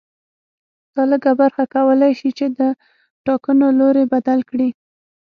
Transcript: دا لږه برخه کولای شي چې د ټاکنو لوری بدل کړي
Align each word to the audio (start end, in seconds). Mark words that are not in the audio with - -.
دا 0.93 1.03
لږه 1.11 1.31
برخه 1.41 1.63
کولای 1.75 2.11
شي 2.19 2.29
چې 2.37 2.45
د 2.57 2.59
ټاکنو 3.25 3.67
لوری 3.79 4.03
بدل 4.13 4.39
کړي 4.49 4.69